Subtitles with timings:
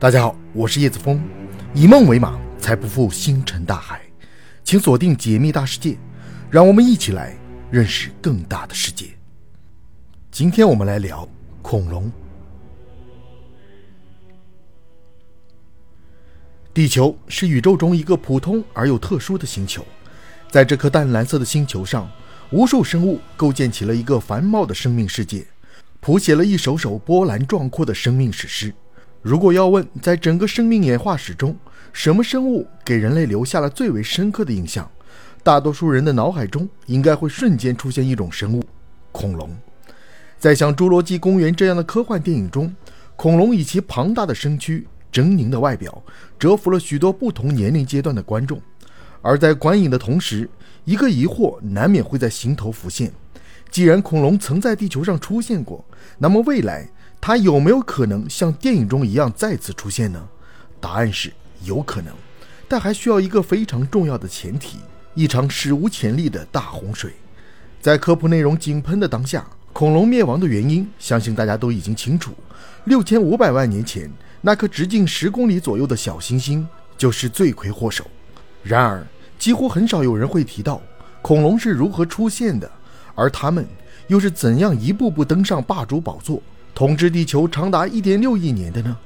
[0.00, 1.20] 大家好，我是叶子峰，
[1.74, 4.00] 以梦为马，才不负星辰大海。
[4.62, 5.90] 请锁定《解密大世界》，
[6.48, 7.36] 让我们一起来
[7.68, 9.06] 认识更大的世界。
[10.30, 11.28] 今天我们来聊
[11.62, 12.08] 恐龙。
[16.72, 19.84] 地球是宇宙中一个普通而又特殊的星球，
[20.48, 22.08] 在这颗淡蓝色的星球上，
[22.52, 25.44] 无数生物构建起了一个繁茂的生命世界，
[25.98, 28.72] 谱写了一首首波澜壮阔的生命史诗。
[29.20, 31.56] 如果要问，在整个生命演化史中，
[31.92, 34.88] 什么生物给人类留下了最为深刻的印象？
[35.42, 38.62] 大多数人的脑海中应该会瞬间出现一种生物——
[39.10, 39.50] 恐龙。
[40.38, 42.72] 在像《侏罗纪公园》这样的科幻电影中，
[43.16, 46.02] 恐龙以其庞大的身躯、狰狞的外表，
[46.38, 48.60] 折服了许多不同年龄阶段的观众。
[49.20, 50.48] 而在观影的同时，
[50.84, 53.10] 一个疑惑难免会在心头浮现：
[53.68, 55.84] 既然恐龙曾在地球上出现过，
[56.18, 56.88] 那么未来……
[57.20, 60.28] 它有没有可能像电影中一样再次出现呢？
[60.80, 61.32] 答案是
[61.64, 62.14] 有可能，
[62.68, 64.78] 但还需要一个非常重要的前提：
[65.14, 67.12] 一场史无前例的大洪水。
[67.80, 72.32] 在科普内容井喷的当下，恐龙灭亡的原因，相信大家都已经清楚。
[72.84, 78.06] 六千五百万年前，那颗直径十公里左右的小行星就是罪魁祸首。
[78.62, 79.06] 然而，
[79.38, 80.80] 几乎很少有人会提到
[81.20, 82.70] 恐龙是如何出现的，
[83.14, 83.66] 而他们
[84.06, 86.42] 又是怎样一步步登上霸主宝座。
[86.78, 88.96] 统治地球长达一点六亿年的呢？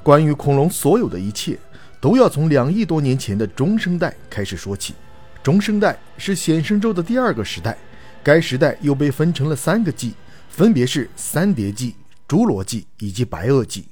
[0.00, 1.58] 关于恐龙所有的一切，
[2.00, 4.94] 都要从两亿多年前的中生代开始说起。
[5.42, 7.76] 中生代是显生宙的第二个时代，
[8.22, 10.14] 该时代又被分成了三个纪，
[10.50, 11.96] 分别是三叠纪、
[12.28, 13.86] 侏罗纪以及白垩纪。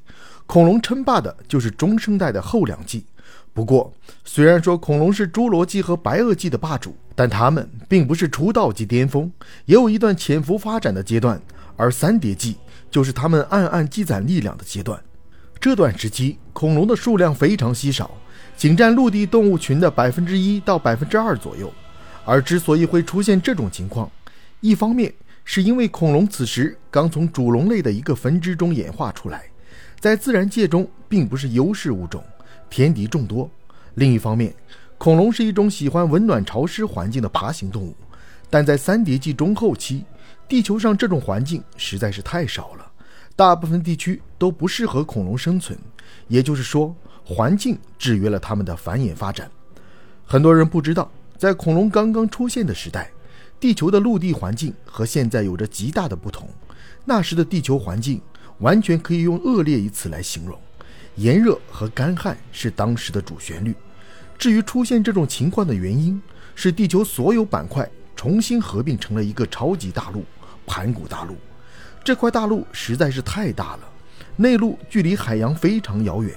[0.46, 3.04] 恐龙称霸的就是中生代的后两纪。
[3.52, 3.92] 不过，
[4.24, 9.28] 虽然说恐龙是侏罗纪和白垩纪的霸主，但它们并不是出道即巅峰，
[9.64, 11.42] 也有一段潜伏发展的阶段。
[11.76, 12.56] 而三叠纪。
[12.90, 15.00] 就是他们暗暗积攒力量的阶段。
[15.60, 18.10] 这段时期，恐龙的数量非常稀少，
[18.56, 21.72] 仅占陆地动物群的百分之一到百分之二左右。
[22.24, 24.10] 而之所以会出现这种情况，
[24.60, 25.12] 一方面
[25.44, 29.44] 是因为恐龙此时刚从主龙类的一个分支中演化出来，
[29.98, 32.22] 在自然界中并不是优势物种，
[32.70, 33.48] 天敌众多；
[33.94, 34.54] 另一方面，
[34.96, 37.96] 恐龙是一种喜欢温暖潮湿环境的爬行动物，
[38.48, 40.04] 但在三叠纪中后期。
[40.48, 42.92] 地球上这种环境实在是太少了，
[43.36, 45.78] 大部分地区都不适合恐龙生存，
[46.26, 49.50] 也就是说，环境制约了它们的繁衍发展。
[50.24, 53.10] 很多人不知道，在恐龙刚刚出现的时代，
[53.60, 56.48] 地球的陆地环境和现在有着极大的不同。
[57.04, 58.18] 那时的地球环境
[58.60, 60.58] 完全可以用恶劣一词来形容，
[61.16, 63.74] 炎热和干旱是当时的主旋律。
[64.38, 66.18] 至于出现这种情况的原因，
[66.54, 70.24] 是地球所有板块重新合并成了一个超级大陆。
[70.68, 71.34] 盘古大陆，
[72.04, 73.80] 这块大陆实在是太大了，
[74.36, 76.32] 内陆距离海洋非常遥远，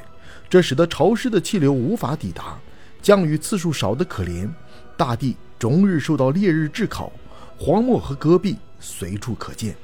[0.50, 2.58] 这使得潮湿的气流无法抵达，
[3.02, 4.50] 降雨次数少得可怜，
[4.96, 7.12] 大地终日受到烈日炙烤，
[7.60, 9.76] 荒漠和戈壁随处可见。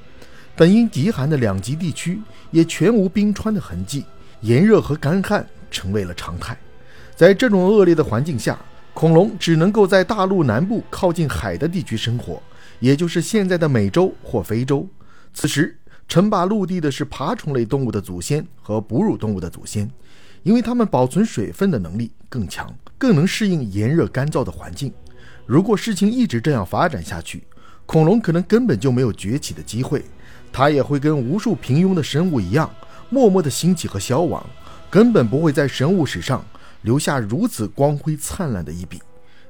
[0.55, 2.19] 本应极寒的两极地区
[2.49, 4.05] 也全无冰川的痕迹，
[4.41, 6.57] 炎热和干旱成为了常态。
[7.15, 8.57] 在这种恶劣的环境下，
[8.93, 12.41] 恐龙只能够在大陆南部靠近海的地区生活。
[12.79, 14.87] 也就是现在的美洲或非洲。
[15.33, 15.77] 此时，
[16.07, 19.89] 称霸陆地的是爬虫类动物的祖先和哺乳动物的祖先，
[20.43, 24.93] 因为它们保存水分的能力更强，更能适应炎热干燥的环境。
[25.45, 27.43] 如果事情一直这样发展下去，
[27.85, 30.03] 恐龙可能根本就没有崛起的机会，
[30.51, 32.73] 它也会跟无数平庸的生物一样，
[33.09, 34.45] 默默的兴起和消亡，
[34.89, 36.45] 根本不会在生物史上
[36.81, 39.01] 留下如此光辉灿烂的一笔。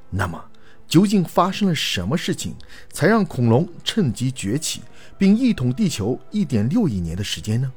[0.09, 0.43] 那么，
[0.87, 2.55] 究竟发生了什么事情，
[2.91, 4.81] 才让恐龙趁机崛起，
[5.17, 7.71] 并一统地球一点六亿年的时间呢？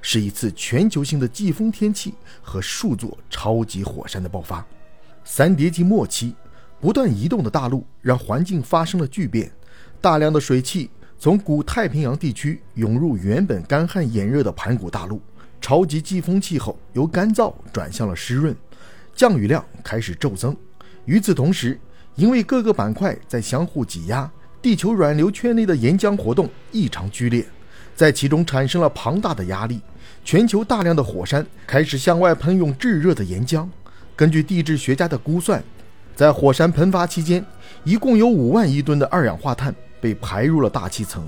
[0.00, 4.64] 是一次全球性的季风天气和数座超级火山的爆发。
[5.24, 6.34] 三叠纪末期，
[6.80, 9.50] 不断移动的大陆让环境发生了巨变，
[10.00, 15.20] 大量的水汽从古太平洋地区涌入原本干旱炎热的盘古大陆，
[15.60, 18.54] 超级季风气候由干燥转向了湿润，
[19.14, 20.56] 降雨量开始骤增。
[21.04, 21.78] 与此同时，
[22.14, 24.30] 因为各个板块在相互挤压，
[24.60, 27.44] 地球软流圈内的岩浆活动异常剧烈，
[27.94, 29.80] 在其中产生了庞大的压力。
[30.22, 33.66] 全球大量的火山开始向外喷涌炙热的岩浆。
[34.14, 35.62] 根据地质学家的估算，
[36.14, 37.44] 在火山喷发期间，
[37.82, 41.26] 一共有五万亿吨的二氧化碳被排入了大气层。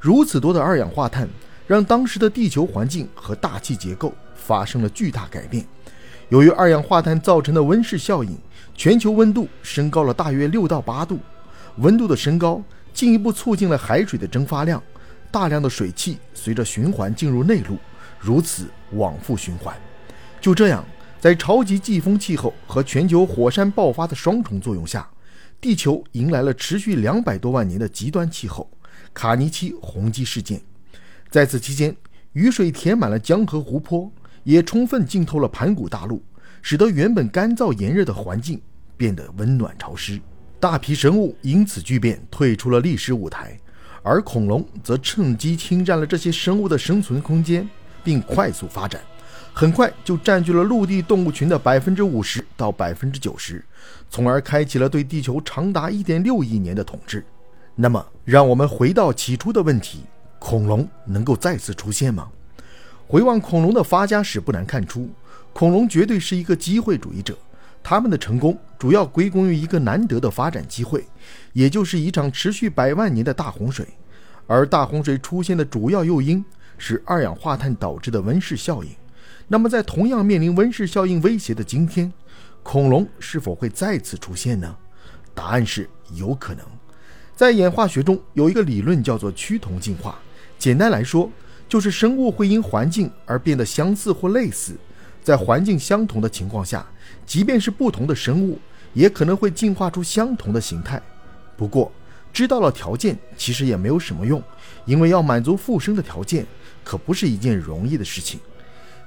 [0.00, 1.28] 如此多的二氧化碳，
[1.66, 5.64] 让当时的地球环境和大气结构发生了巨大改变。
[6.30, 8.34] 由于二氧化碳造成的温室效应。
[8.74, 11.18] 全球温度升高了大约六到八度，
[11.76, 14.82] 温度的升高进一步促进了海水的蒸发量，
[15.30, 17.78] 大量的水汽随着循环进入内陆，
[18.18, 19.74] 如此往复循环。
[20.40, 20.84] 就这样，
[21.20, 25.08] 在超级季风气候和全球火山爆发的双重作用下，
[25.60, 28.68] 地球迎来了持续两百多万年的极端气候——
[29.14, 30.60] 卡尼奇洪积事件。
[31.30, 31.94] 在此期间，
[32.32, 34.10] 雨水填满了江河湖泊，
[34.42, 36.20] 也充分浸透了盘古大陆，
[36.62, 38.58] 使得原本干燥炎热的环境
[38.96, 40.18] 变得温暖潮湿。
[40.58, 43.58] 大批生物因此巨变，退出了历史舞台，
[44.02, 47.68] 而恐龙则趁机侵占了这些生物的生存空间，
[48.04, 49.00] 并快速发展，
[49.52, 53.64] 很快就占据了陆地动物群的百分之五十到百分之九十，
[54.08, 57.24] 从而开启了对地球长达一点六亿年的统治。
[57.74, 60.04] 那么，让我们回到起初的问题：
[60.38, 62.28] 恐龙能够再次出现吗？
[63.08, 65.10] 回望恐龙的发家史，不难看出，
[65.52, 67.36] 恐龙绝对是一个机会主义者。
[67.84, 71.04] 他们的成功主要归功于一个难得的发展机会，
[71.52, 73.86] 也就是一场持续百万年的大洪水。
[74.46, 76.44] 而大洪水出现的主要诱因
[76.78, 78.90] 是二氧化碳导致的温室效应。
[79.48, 82.12] 那么，在同样面临温室效应威胁的今天，
[82.62, 84.76] 恐龙是否会再次出现呢？
[85.34, 86.64] 答案是有可能。
[87.34, 90.18] 在演化学中有一个理论叫做趋同进化，
[90.56, 91.28] 简单来说，
[91.68, 94.76] 就是生物会因环境而变得相似或类似。
[95.22, 96.84] 在环境相同的情况下，
[97.24, 98.58] 即便是不同的生物，
[98.92, 101.00] 也可能会进化出相同的形态。
[101.56, 101.92] 不过，
[102.32, 104.42] 知道了条件其实也没有什么用，
[104.84, 106.46] 因为要满足复生的条件，
[106.82, 108.40] 可不是一件容易的事情。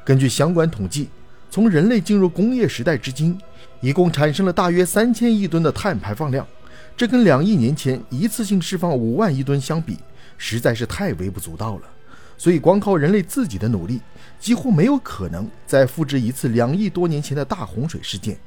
[0.05, 1.09] 根据相关统计，
[1.49, 3.37] 从人类进入工业时代至今，
[3.81, 6.47] 一共产生了大约三千亿吨的碳排放量，
[6.95, 9.97] 这跟两亿年前一次性释放五万亿吨相比，
[10.37, 11.81] 实在是太微不足道了。
[12.37, 14.01] 所以，光靠人类自己的努力，
[14.39, 18.37] 几乎没有可能再复制一次两亿多年前的大洪水事件。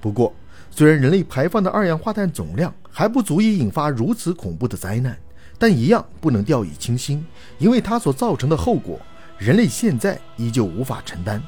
[0.00, 0.34] 不过，
[0.70, 5.16] 虽然人类排放的二氧化碳总量还不足以引发如此恐怖的灾难，
[5.58, 7.24] 但一样不能掉以轻心，
[7.58, 8.98] 因为它所造成的后果，
[9.38, 11.42] 人类现在依旧无法承担。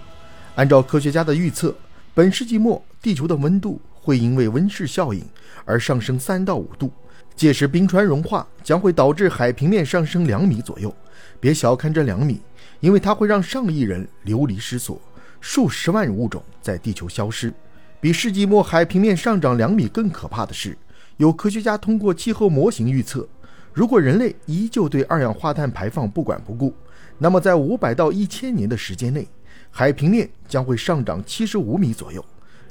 [0.54, 1.74] 按照科学家的预测，
[2.14, 5.22] 本世纪末地球的温度会因为温室效应
[5.64, 6.90] 而上升三到五度，
[7.34, 10.94] 届时冰川融化将会导致海平面上升两米左右。
[11.38, 12.40] 别小看这两米，
[12.80, 15.00] 因为它会让上亿人流离失所，
[15.40, 17.52] 数十万物种在地球消失。
[18.00, 20.76] 比世纪末海平面上涨两米更可怕的是，
[21.18, 23.28] 有科学家通过气候模型预测，
[23.72, 26.74] 如果人类依旧对二氧化碳排放不管不顾，
[27.18, 29.26] 那么在五百到一千年的时间内，
[29.70, 32.24] 海平面将会上涨七十五米左右。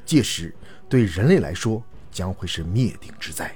[0.04, 0.54] 届时，
[0.88, 3.52] 对人类来说将会是灭顶之灾。